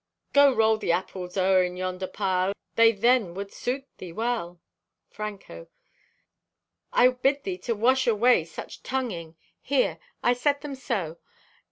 Go, 0.33 0.51
roll 0.51 0.77
the 0.77 0.91
apples 0.91 1.37
o'er 1.37 1.61
in 1.61 1.77
yonder 1.77 2.07
pile. 2.07 2.53
They 2.75 2.91
then 2.91 3.35
would 3.35 3.53
suit 3.53 3.85
thee 3.99 4.11
well!" 4.11 4.59
(Franco) 5.11 5.65
"Telka, 5.65 5.67
I 6.91 7.07
bid 7.09 7.43
thee 7.43 7.59
to 7.59 7.75
wash 7.75 8.07
away 8.07 8.43
such 8.45 8.81
tunging. 8.81 9.35
Here, 9.61 9.99
I 10.23 10.33
set 10.33 10.61
them 10.61 10.73
so. 10.73 11.19